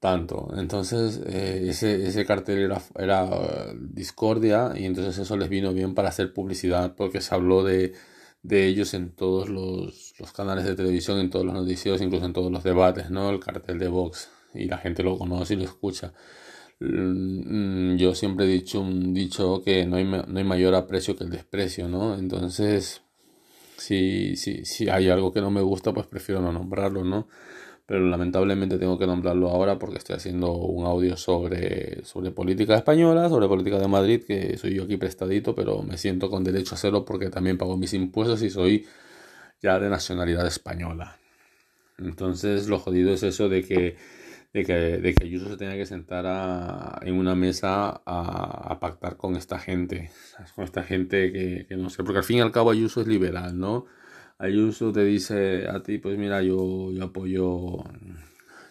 tanto. 0.00 0.48
Entonces, 0.56 1.20
eh, 1.26 1.66
ese, 1.68 2.06
ese 2.06 2.24
cartel 2.24 2.72
era, 2.96 3.72
discordia 3.78 4.72
y 4.76 4.86
entonces 4.86 5.18
eso 5.18 5.36
les 5.36 5.48
vino 5.48 5.72
bien 5.72 5.94
para 5.94 6.08
hacer 6.08 6.32
publicidad 6.32 6.94
porque 6.96 7.20
se 7.20 7.34
habló 7.34 7.62
de, 7.62 7.92
de 8.42 8.66
ellos 8.66 8.94
en 8.94 9.10
todos 9.12 9.48
los, 9.48 10.14
los, 10.18 10.32
canales 10.32 10.64
de 10.64 10.74
televisión, 10.74 11.20
en 11.20 11.30
todos 11.30 11.44
los 11.44 11.54
noticieros, 11.54 12.00
incluso 12.00 12.24
en 12.26 12.32
todos 12.32 12.50
los 12.50 12.64
debates, 12.64 13.10
¿no? 13.10 13.30
El 13.30 13.40
cartel 13.40 13.78
de 13.78 13.88
Vox 13.88 14.30
y 14.54 14.64
la 14.64 14.78
gente 14.78 15.02
lo 15.02 15.18
conoce 15.18 15.54
y 15.54 15.58
lo 15.58 15.64
escucha. 15.64 16.12
Mm, 16.80 17.96
yo 17.96 18.14
siempre 18.14 18.46
he 18.46 18.48
dicho 18.48 18.80
un 18.80 19.12
dicho 19.14 19.62
que 19.62 19.84
no 19.86 19.96
hay, 19.96 20.04
no 20.04 20.38
hay 20.38 20.44
mayor 20.44 20.74
aprecio 20.74 21.14
que 21.16 21.24
el 21.24 21.30
desprecio, 21.30 21.88
¿no? 21.88 22.14
Entonces, 22.18 23.02
si, 23.76 24.36
si, 24.36 24.64
si 24.64 24.88
hay 24.88 25.10
algo 25.10 25.32
que 25.32 25.42
no 25.42 25.50
me 25.50 25.60
gusta, 25.62 25.92
pues 25.92 26.06
prefiero 26.06 26.40
no 26.40 26.52
nombrarlo, 26.52 27.04
¿no? 27.04 27.28
Pero 27.90 28.06
lamentablemente 28.06 28.78
tengo 28.78 28.96
que 28.96 29.06
nombrarlo 29.08 29.50
ahora 29.50 29.76
porque 29.76 29.98
estoy 29.98 30.14
haciendo 30.14 30.52
un 30.52 30.86
audio 30.86 31.16
sobre, 31.16 32.04
sobre 32.04 32.30
política 32.30 32.76
española, 32.76 33.28
sobre 33.28 33.48
política 33.48 33.80
de 33.80 33.88
Madrid, 33.88 34.22
que 34.24 34.56
soy 34.58 34.76
yo 34.76 34.84
aquí 34.84 34.96
prestadito, 34.96 35.56
pero 35.56 35.82
me 35.82 35.98
siento 35.98 36.30
con 36.30 36.44
derecho 36.44 36.76
a 36.76 36.78
hacerlo 36.78 37.04
porque 37.04 37.30
también 37.30 37.58
pago 37.58 37.76
mis 37.76 37.92
impuestos 37.92 38.42
y 38.42 38.50
soy 38.50 38.86
ya 39.60 39.80
de 39.80 39.90
nacionalidad 39.90 40.46
española. 40.46 41.18
Entonces 41.98 42.68
lo 42.68 42.78
jodido 42.78 43.12
es 43.12 43.24
eso 43.24 43.48
de 43.48 43.64
que 43.64 43.96
de 44.52 44.64
que, 44.64 44.72
de 44.72 45.12
que 45.12 45.24
Ayuso 45.24 45.48
se 45.48 45.56
tenga 45.56 45.74
que 45.74 45.84
sentar 45.84 47.04
en 47.04 47.14
una 47.16 47.34
mesa 47.34 48.02
a, 48.06 48.78
pactar 48.78 49.16
con 49.16 49.34
esta 49.34 49.58
gente, 49.58 50.12
con 50.54 50.62
esta 50.62 50.84
gente 50.84 51.32
que, 51.32 51.76
no 51.76 51.90
sé, 51.90 52.04
porque 52.04 52.18
al 52.18 52.24
fin 52.24 52.38
y 52.38 52.40
al 52.40 52.52
cabo 52.52 52.70
Ayuso 52.70 53.00
es 53.00 53.08
liberal, 53.08 53.58
¿no? 53.58 53.86
Ayuso 54.40 54.90
te 54.90 55.04
dice 55.04 55.68
a 55.68 55.82
ti, 55.82 55.98
pues 55.98 56.16
mira, 56.16 56.42
yo, 56.42 56.90
yo 56.92 57.04
apoyo, 57.04 57.84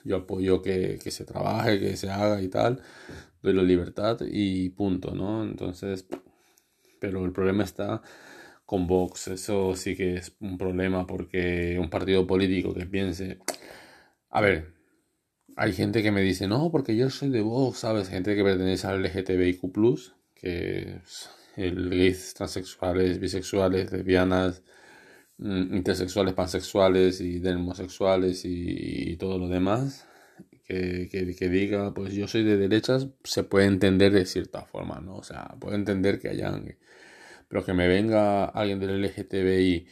yo 0.03 0.15
apoyo 0.15 0.63
que, 0.63 0.97
que 1.01 1.11
se 1.11 1.25
trabaje, 1.25 1.79
que 1.79 1.95
se 1.95 2.09
haga 2.09 2.41
y 2.41 2.47
tal, 2.47 2.81
doy 3.43 3.53
la 3.53 3.61
libertad 3.61 4.17
y 4.25 4.69
punto, 4.69 5.13
¿no? 5.13 5.43
Entonces, 5.43 6.07
pero 6.99 7.23
el 7.23 7.31
problema 7.31 7.63
está 7.63 8.01
con 8.65 8.88
Vox, 8.88 9.27
eso 9.27 9.75
sí 9.75 9.95
que 9.95 10.15
es 10.15 10.33
un 10.39 10.57
problema 10.57 11.05
porque 11.05 11.77
un 11.79 11.91
partido 11.91 12.25
político 12.25 12.73
que 12.73 12.88
piense, 12.88 13.38
a 14.31 14.41
ver, 14.41 14.73
hay 15.55 15.73
gente 15.73 16.01
que 16.01 16.11
me 16.11 16.21
dice, 16.21 16.47
no, 16.47 16.71
porque 16.71 16.95
yo 16.95 17.11
soy 17.11 17.29
de 17.29 17.41
Vox, 17.41 17.79
¿sabes? 17.79 18.09
Gente 18.09 18.35
que 18.35 18.43
pertenece 18.43 18.88
al 18.88 19.03
LGTBIQ, 19.05 19.61
que 20.33 21.01
es 21.03 21.29
el 21.57 21.91
gays, 21.91 22.33
transexuales, 22.33 23.19
bisexuales, 23.19 23.91
lesbianas, 23.91 24.63
intersexuales, 25.39 26.34
pansexuales 26.34 27.22
y 27.22 27.46
homosexuales 27.48 28.43
y, 28.46 29.15
todo 29.17 29.38
lo 29.38 29.48
demás. 29.48 30.05
Que, 30.65 31.10
que, 31.10 31.50
diga, 31.50 31.93
pues 31.96 32.13
yo 32.13 32.27
soy 32.27 32.43
de 32.43 32.58
derechas, 32.58 33.08
se 33.24 33.43
puede 33.43 33.65
entender 33.65 34.12
de 34.12 34.25
cierta 34.25 34.65
forma, 34.65 35.00
¿no? 35.00 35.15
O 35.15 35.24
sea, 35.24 35.55
puedo 35.60 35.75
entender 35.75 36.19
que 36.19 36.29
hayan. 36.29 36.77
Pero 37.48 37.65
que 37.65 37.74
me 37.74 37.88
venga 37.88 38.46
alguien 38.46 38.79
del 38.79 39.01
LGTBIQ 39.01 39.88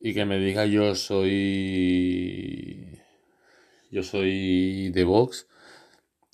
y 0.00 0.14
que 0.14 0.24
me 0.24 0.38
diga 0.38 0.66
yo 0.66 0.94
soy 0.94 2.98
yo 3.90 4.02
soy 4.02 4.90
de 4.90 5.04
Vox, 5.04 5.46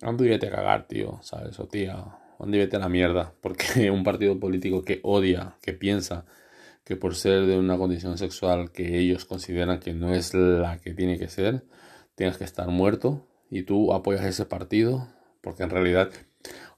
ando 0.03 0.25
y 0.25 0.29
vete 0.29 0.47
a 0.47 0.51
cagar, 0.51 0.87
tío, 0.87 1.19
¿sabes? 1.23 1.59
O 1.59 1.67
tía, 1.67 2.05
ando 2.39 2.57
y 2.57 2.61
vete 2.61 2.77
a 2.77 2.79
la 2.79 2.89
mierda. 2.89 3.35
Porque 3.41 3.91
un 3.91 4.05
partido 4.05 4.39
político 4.39 4.85
que 4.85 5.01
odia, 5.03 5.57
que 5.63 5.73
piensa 5.73 6.25
que 6.89 6.97
por 6.97 7.15
ser 7.15 7.45
de 7.45 7.59
una 7.59 7.77
condición 7.77 8.17
sexual 8.17 8.73
que 8.73 8.99
ellos 8.99 9.27
consideran 9.27 9.79
que 9.79 9.93
no 9.93 10.15
es 10.15 10.33
la 10.33 10.79
que 10.79 10.95
tiene 10.95 11.19
que 11.19 11.29
ser, 11.29 11.67
tienes 12.15 12.39
que 12.39 12.45
estar 12.45 12.67
muerto 12.69 13.29
y 13.51 13.65
tú 13.65 13.93
apoyas 13.93 14.25
ese 14.25 14.47
partido, 14.47 15.07
porque 15.43 15.65
en 15.65 15.69
realidad, 15.69 16.09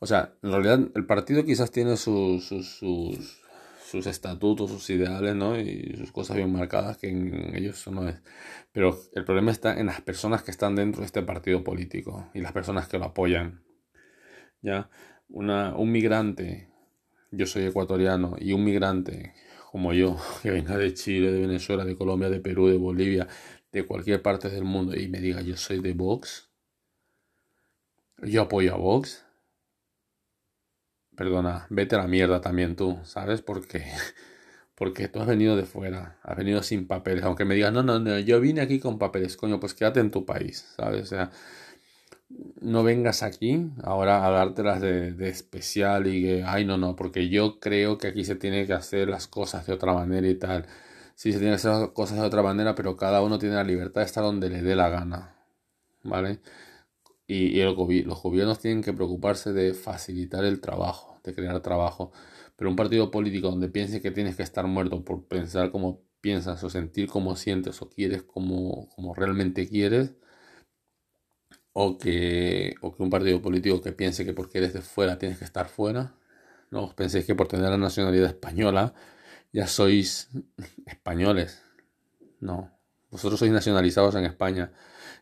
o 0.01 0.09
sea, 0.09 0.35
en 0.43 0.51
realidad 0.51 0.81
el 0.97 1.07
partido 1.07 1.45
quizás 1.45 1.71
tiene 1.71 1.97
sus, 1.97 2.49
sus 2.49 3.41
sus 3.87 4.07
estatutos, 4.09 4.71
sus 4.71 4.91
ideales, 4.91 5.37
¿no? 5.37 5.59
Y 5.59 5.95
sus 5.97 6.11
cosas 6.11 6.37
bien 6.37 6.53
marcadas 6.53 6.97
que 6.97 7.09
en 7.09 7.55
ellos 7.57 7.79
eso 7.79 7.93
no 7.93 8.09
es. 8.09 8.21
Pero 8.73 8.99
el 9.15 9.25
problema 9.25 9.53
está 9.53 9.79
en 9.79 9.87
las 9.87 10.01
personas 10.01 10.43
que 10.43 10.51
están 10.51 10.75
dentro 10.75 11.01
de 11.01 11.07
este 11.07 11.23
partido 11.23 11.63
político 11.65 12.29
y 12.35 12.41
las 12.41 12.53
personas 12.53 12.89
que 12.89 12.99
lo 12.99 13.07
apoyan. 13.07 13.63
¿Ya? 14.61 14.91
Una, 15.29 15.75
un 15.77 15.91
migrante, 15.91 16.69
yo 17.33 17.47
soy 17.47 17.65
ecuatoriano, 17.65 18.37
y 18.39 18.53
un 18.53 18.65
migrante 18.65 19.35
como 19.71 19.93
yo, 19.93 20.17
que 20.43 20.51
venga 20.51 20.77
de 20.77 20.93
Chile, 20.95 21.31
de 21.31 21.41
Venezuela, 21.41 21.85
de 21.85 21.97
Colombia, 21.97 22.29
de 22.29 22.41
Perú, 22.41 22.69
de 22.69 22.77
Bolivia, 22.77 23.29
de 23.73 23.87
cualquier 23.87 24.21
parte 24.21 24.49
del 24.51 24.65
mundo, 24.65 24.97
y 24.97 25.09
me 25.09 25.21
diga 25.21 25.43
yo 25.43 25.57
soy 25.57 25.81
de 25.81 25.93
Vox, 25.95 26.51
yo 28.23 28.43
apoyo 28.43 28.75
a 28.75 28.77
Vox, 28.77 29.25
perdona, 31.17 31.67
vete 31.71 31.95
a 31.95 31.99
la 31.99 32.09
mierda 32.09 32.41
también 32.41 32.75
tú, 32.77 32.99
¿sabes? 33.05 33.43
Porque, 33.43 33.85
porque 34.75 35.09
tú 35.09 35.21
has 35.21 35.27
venido 35.29 35.57
de 35.57 35.65
fuera, 35.65 36.19
has 36.23 36.37
venido 36.37 36.63
sin 36.63 36.87
papeles, 36.89 37.25
aunque 37.25 37.45
me 37.45 37.55
digas, 37.55 37.73
no, 37.73 37.83
no, 37.83 38.01
no, 38.01 38.19
yo 38.19 38.41
vine 38.41 38.63
aquí 38.63 38.81
con 38.81 38.99
papeles, 38.99 39.37
coño, 39.37 39.61
pues 39.61 39.75
quédate 39.75 40.01
en 40.01 40.11
tu 40.11 40.27
país, 40.27 40.73
¿sabes? 40.77 41.03
O 41.03 41.07
sea, 41.07 41.31
no 42.61 42.85
vengas 42.85 43.23
aquí 43.23 43.71
ahora 43.83 44.27
a 44.27 44.31
dártelas 44.31 44.81
de, 44.81 45.13
de 45.13 45.29
especial 45.29 46.07
y 46.07 46.23
que, 46.23 46.45
ay, 46.45 46.65
no, 46.65 46.77
no, 46.79 46.97
porque 46.97 47.29
yo 47.29 47.61
creo 47.61 47.99
que 47.99 48.09
aquí 48.09 48.25
se 48.25 48.37
tiene 48.37 48.67
que 48.67 48.73
hacer 48.73 49.09
las 49.09 49.27
cosas 49.27 49.67
de 49.67 49.73
otra 49.73 49.93
manera 49.95 50.29
y 50.29 50.35
tal. 50.37 50.67
Sí, 51.15 51.33
se 51.33 51.39
tiene 51.39 51.53
que 51.53 51.57
hacer 51.57 51.73
las 51.73 51.89
cosas 51.91 52.19
de 52.19 52.25
otra 52.27 52.43
manera, 52.43 52.75
pero 52.75 52.97
cada 52.97 53.23
uno 53.23 53.39
tiene 53.39 53.57
la 53.57 53.65
libertad 53.65 54.03
de 54.03 54.07
estar 54.07 54.25
donde 54.25 54.49
le 54.51 54.63
dé 54.63 54.77
la 54.77 54.89
gana, 54.89 55.37
¿vale? 56.03 56.41
Y, 57.27 57.63
los 57.63 58.23
gobiernos 58.23 58.59
tienen 58.61 58.83
que 58.83 58.93
preocuparse 58.93 59.53
de 59.53 59.75
facilitar 59.75 60.45
el 60.45 60.61
trabajo 60.61 61.11
de 61.25 61.35
crear 61.35 61.61
trabajo. 61.61 62.13
Pero 62.57 62.71
un 62.71 62.77
partido 62.77 63.11
político 63.11 63.51
donde 63.51 63.69
pienses 63.69 64.01
que 64.03 64.11
tienes 64.11 64.37
que 64.37 64.43
estar 64.43 64.67
muerto 64.67 65.05
por 65.05 65.25
pensar 65.27 65.71
como 65.71 66.03
piensas 66.21 66.63
o 66.65 66.71
sentir 66.71 67.09
como 67.09 67.37
sientes 67.37 67.81
o 67.83 67.89
quieres 67.89 68.23
como, 68.23 68.89
como 68.91 69.15
realmente 69.15 69.69
quieres, 69.69 70.15
o 71.83 71.99
que, 71.99 72.75
o 72.83 72.95
que 72.95 73.03
un 73.03 73.11
partido 73.11 73.41
político 73.43 73.81
que 73.81 73.93
piense 73.93 74.25
que 74.27 74.35
porque 74.35 74.59
eres 74.59 74.73
de 74.75 74.83
fuera 74.83 75.19
tienes 75.19 75.39
que 75.39 75.45
estar 75.45 75.69
fuera, 75.69 76.15
no 76.71 76.95
penséis 76.95 77.25
que 77.27 77.35
por 77.35 77.49
tener 77.49 77.71
la 77.71 77.79
nacionalidad 77.79 78.29
española 78.29 78.95
ya 79.53 79.67
sois 79.67 80.29
españoles. 80.87 81.63
No, 82.41 82.59
vosotros 83.11 83.39
sois 83.41 83.53
nacionalizados 83.53 84.15
en 84.15 84.25
España. 84.25 84.73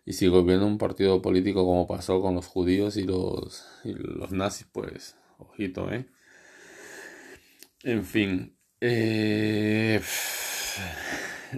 Y 0.05 0.15
si 0.15 0.29
gobierna 0.29 0.67
un 0.67 0.79
partido 0.79 1.23
político 1.23 1.65
como 1.65 1.87
pasó 1.87 2.21
con 2.23 2.35
los 2.35 2.47
judíos 2.47 2.97
y 2.97 3.05
los, 3.05 3.67
y 3.85 3.93
los 3.95 4.33
nazis, 4.33 4.67
pues 4.73 5.17
Ojito, 5.39 5.93
¿eh? 5.93 6.07
En 7.85 8.05
fin. 8.05 8.57
Eh, 8.81 10.01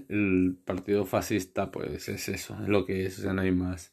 el 0.08 0.58
partido 0.64 1.04
fascista, 1.04 1.70
pues 1.70 2.08
es 2.08 2.28
eso, 2.28 2.56
es 2.62 2.68
lo 2.68 2.84
que 2.84 3.06
es, 3.06 3.18
o 3.18 3.22
sea, 3.22 3.32
no 3.32 3.42
hay 3.42 3.52
más. 3.52 3.92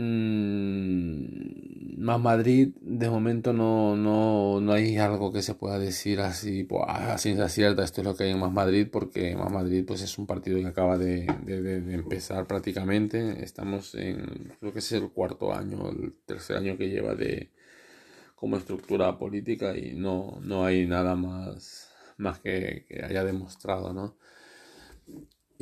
Mm, 0.00 2.00
más 2.02 2.18
Madrid, 2.20 2.74
de 2.80 3.10
momento 3.10 3.52
no, 3.52 3.96
no, 3.96 4.60
no 4.60 4.72
hay 4.72 4.96
algo 4.96 5.32
que 5.32 5.42
se 5.42 5.54
pueda 5.54 5.78
decir 5.78 6.20
así, 6.20 6.66
a 6.86 7.18
ciencia 7.18 7.48
cierta, 7.50 7.84
esto 7.84 8.00
es 8.00 8.06
lo 8.06 8.16
que 8.16 8.24
hay 8.24 8.30
en 8.30 8.40
Más 8.40 8.52
Madrid, 8.52 8.88
porque 8.90 9.36
Más 9.36 9.52
Madrid 9.52 9.84
pues 9.86 10.00
es 10.00 10.16
un 10.18 10.26
partido 10.26 10.58
que 10.60 10.66
acaba 10.68 10.96
de, 10.96 11.26
de, 11.44 11.60
de, 11.62 11.94
empezar 11.94 12.46
prácticamente, 12.46 13.44
estamos 13.44 13.94
en, 13.94 14.54
creo 14.58 14.72
que 14.72 14.78
es 14.78 14.90
el 14.92 15.10
cuarto 15.10 15.52
año, 15.52 15.90
el 15.90 16.14
tercer 16.24 16.56
año 16.56 16.78
que 16.78 16.88
lleva 16.88 17.14
de 17.14 17.50
como 18.34 18.56
estructura 18.56 19.18
política 19.18 19.76
y 19.76 19.92
no, 19.94 20.40
no 20.42 20.64
hay 20.64 20.86
nada 20.86 21.14
más, 21.14 21.90
más 22.16 22.38
que, 22.40 22.86
que 22.88 23.04
haya 23.04 23.24
demostrado, 23.24 23.92
¿no? 23.92 24.16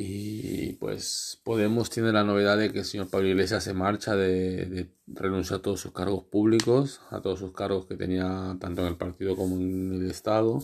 Y 0.01 0.73
pues 0.79 1.41
Podemos 1.43 1.89
tiene 1.89 2.13
la 2.13 2.23
novedad 2.23 2.57
de 2.57 2.71
que 2.71 2.79
el 2.79 2.85
señor 2.85 3.09
Pablo 3.09 3.27
Iglesias 3.27 3.65
se 3.65 3.73
marcha 3.73 4.15
de, 4.15 4.65
de 4.65 4.89
renunciar 5.07 5.59
a 5.59 5.61
todos 5.61 5.81
sus 5.81 5.91
cargos 5.91 6.23
públicos, 6.23 7.01
a 7.11 7.21
todos 7.21 7.39
sus 7.39 7.51
cargos 7.51 7.85
que 7.85 7.97
tenía 7.97 8.55
tanto 8.61 8.81
en 8.81 8.87
el 8.87 8.95
partido 8.97 9.35
como 9.35 9.57
en 9.57 9.93
el 9.93 10.09
Estado. 10.09 10.59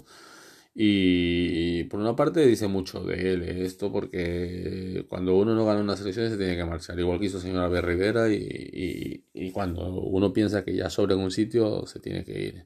Y 0.73 1.83
por 1.85 1.99
una 1.99 2.15
parte 2.15 2.45
dice 2.47 2.67
mucho 2.67 3.03
de 3.03 3.33
él 3.33 3.43
eh, 3.43 3.65
esto 3.65 3.91
porque 3.91 5.05
cuando 5.09 5.35
uno 5.35 5.53
no 5.53 5.65
gana 5.65 5.81
unas 5.81 5.99
elecciones 6.01 6.31
se 6.31 6.37
tiene 6.37 6.55
que 6.55 6.65
marchar, 6.65 6.97
igual 6.97 7.19
que 7.19 7.25
hizo 7.25 7.39
B. 7.69 7.81
Rivera 7.81 8.29
y, 8.29 8.35
y, 8.35 9.25
y, 9.33 9.51
cuando 9.51 9.89
uno 10.01 10.31
piensa 10.31 10.63
que 10.63 10.75
ya 10.75 10.89
sobra 10.89 11.15
en 11.15 11.21
un 11.21 11.31
sitio 11.31 11.85
se 11.87 11.99
tiene 11.99 12.23
que 12.23 12.41
ir. 12.41 12.65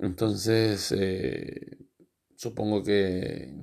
Entonces, 0.00 0.92
eh, 0.92 1.78
supongo 2.44 2.82
que, 2.82 3.54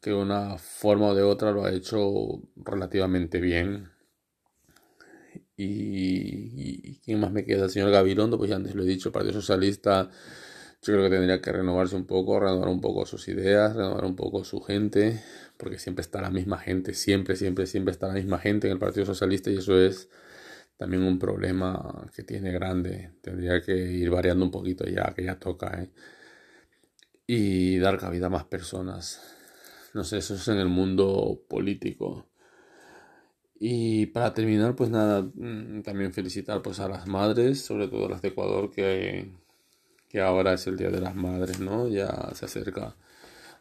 que 0.00 0.12
una 0.14 0.58
forma 0.58 1.08
o 1.08 1.14
de 1.14 1.22
otra 1.22 1.50
lo 1.50 1.64
ha 1.64 1.72
hecho 1.72 2.40
relativamente 2.56 3.40
bien. 3.40 3.90
Y, 5.56 5.64
y, 6.92 7.00
¿quién 7.04 7.18
más 7.18 7.32
me 7.32 7.44
queda? 7.44 7.64
El 7.64 7.70
señor 7.70 7.90
Gabilondo, 7.90 8.38
pues 8.38 8.50
ya 8.50 8.56
antes 8.56 8.76
lo 8.76 8.84
he 8.84 8.86
dicho, 8.86 9.08
el 9.08 9.12
Partido 9.12 9.34
Socialista, 9.34 10.08
yo 10.82 10.92
creo 10.94 11.02
que 11.02 11.10
tendría 11.10 11.40
que 11.40 11.50
renovarse 11.50 11.96
un 11.96 12.06
poco, 12.06 12.38
renovar 12.38 12.68
un 12.68 12.80
poco 12.80 13.04
sus 13.06 13.26
ideas, 13.26 13.74
renovar 13.74 14.04
un 14.04 14.14
poco 14.14 14.44
su 14.44 14.60
gente, 14.60 15.20
porque 15.56 15.80
siempre 15.80 16.02
está 16.02 16.20
la 16.20 16.30
misma 16.30 16.58
gente, 16.58 16.94
siempre, 16.94 17.34
siempre, 17.34 17.66
siempre 17.66 17.90
está 17.90 18.06
la 18.06 18.14
misma 18.14 18.38
gente 18.38 18.68
en 18.68 18.74
el 18.74 18.78
Partido 18.78 19.04
Socialista 19.04 19.50
y 19.50 19.56
eso 19.56 19.76
es 19.80 20.08
también 20.76 21.02
un 21.02 21.18
problema 21.18 22.08
que 22.14 22.22
tiene 22.22 22.52
grande. 22.52 23.10
Tendría 23.20 23.60
que 23.62 23.74
ir 23.74 24.10
variando 24.10 24.44
un 24.44 24.52
poquito 24.52 24.84
ya, 24.86 25.12
que 25.14 25.24
ya 25.24 25.40
toca, 25.40 25.82
¿eh? 25.82 25.90
Y 27.28 27.78
dar 27.78 27.98
cabida 27.98 28.26
a 28.26 28.30
más 28.30 28.44
personas. 28.44 29.20
No 29.94 30.02
sé, 30.02 30.18
eso 30.18 30.34
es 30.34 30.48
en 30.48 30.56
el 30.58 30.68
mundo 30.68 31.42
político. 31.48 32.26
Y 33.60 34.06
para 34.06 34.34
terminar, 34.34 34.74
pues 34.76 34.90
nada, 34.90 35.22
mm, 35.22 35.82
también 35.82 36.12
felicitar 36.12 36.62
pues 36.62 36.80
a 36.80 36.88
las 36.88 37.06
madres, 37.06 37.60
sobre 37.60 37.88
todo 37.88 38.08
las 38.08 38.22
de 38.22 38.28
Ecuador, 38.28 38.70
que, 38.70 39.30
que 40.08 40.20
ahora 40.20 40.54
es 40.54 40.66
el 40.68 40.76
Día 40.78 40.90
de 40.90 41.00
las 41.00 41.14
Madres, 41.16 41.60
¿no? 41.60 41.88
Ya 41.88 42.30
se 42.34 42.46
acerca. 42.46 42.96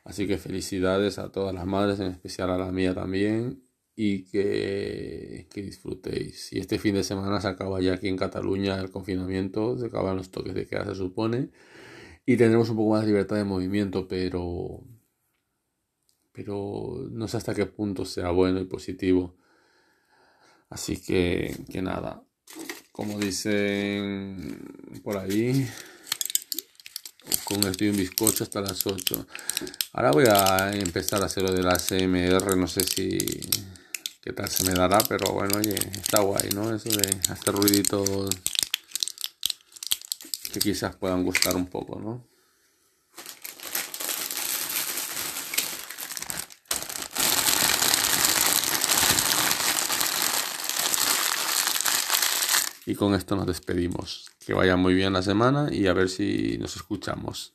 Así 0.06 0.28
que 0.28 0.38
felicidades 0.38 1.20
a 1.20 1.32
todas 1.32 1.54
las 1.56 1.66
madres, 1.66 2.00
en 2.00 2.08
especial 2.12 2.50
a 2.52 2.58
la 2.58 2.72
mía 2.72 2.94
también. 2.96 3.64
y 3.96 4.26
que, 4.26 5.48
que, 5.52 5.62
disfrutéis. 5.64 6.54
Y 6.54 6.60
este 6.60 6.80
fin 6.80 6.96
de 6.96 7.04
semana 7.04 7.42
se 7.42 7.48
acaba 7.50 7.82
ya 7.82 7.94
aquí 7.96 8.08
en 8.10 8.18
Cataluña 8.18 8.80
el 8.80 8.92
confinamiento, 8.92 9.78
se 9.80 9.88
acaban 9.88 10.18
los 10.18 10.32
toques 10.32 10.54
de 10.54 10.68
queda, 10.68 10.86
se 10.86 10.96
supone, 10.96 11.50
y 12.30 12.36
tendremos 12.36 12.70
un 12.70 12.76
poco 12.76 12.92
más 12.92 13.02
de 13.02 13.08
libertad 13.08 13.38
de 13.38 13.46
movimiento, 13.46 14.06
pero, 14.06 14.84
pero 16.34 17.08
no 17.10 17.26
sé 17.30 17.38
hasta 17.38 17.56
qué 17.56 17.66
punto 17.66 18.04
sea 18.04 18.32
bueno 18.32 18.60
y 18.60 18.66
positivo. 18.66 19.38
Así 20.70 21.02
que, 21.02 21.56
que 21.72 21.82
nada, 21.82 22.22
como 22.92 23.18
dicen 23.18 24.60
por 25.06 25.18
ahí, 25.18 25.70
con 27.46 27.64
el 27.64 27.90
un 27.90 27.96
bizcocho 27.96 28.44
hasta 28.44 28.60
las 28.60 28.86
8. 28.86 29.26
Ahora 29.94 30.12
voy 30.12 30.26
a 30.28 30.74
empezar 30.74 31.22
a 31.22 31.28
hacer 31.28 31.44
lo 31.44 31.54
de 31.54 31.64
la 31.64 31.78
CMR, 31.78 32.58
no 32.58 32.68
sé 32.68 32.84
si 32.84 33.18
qué 34.22 34.34
tal 34.34 34.50
se 34.50 34.66
me 34.66 34.74
dará, 34.74 34.98
pero 35.08 35.32
bueno, 35.32 35.60
oye, 35.60 35.76
está 35.76 36.20
guay, 36.20 36.50
¿no? 36.54 36.76
Eso 36.76 36.90
de 36.90 37.08
hacer 37.30 37.54
ruiditos 37.54 38.28
que 40.50 40.60
quizás 40.60 40.96
puedan 40.96 41.24
gustar 41.24 41.56
un 41.56 41.68
poco, 41.68 42.00
¿no? 42.00 42.28
Y 52.86 52.96
con 52.96 53.14
esto 53.14 53.36
nos 53.36 53.46
despedimos. 53.46 54.32
Que 54.46 54.54
vaya 54.54 54.78
muy 54.78 54.94
bien 54.94 55.12
la 55.12 55.22
semana 55.22 55.68
y 55.70 55.88
a 55.88 55.94
ver 55.94 56.08
si 56.08 56.58
nos 56.58 56.78
escuchamos. 56.78 57.54